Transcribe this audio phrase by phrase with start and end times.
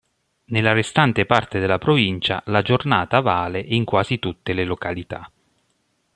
[0.45, 5.31] Nella restante parte della provincia la giornata vale in quasi tutte le località.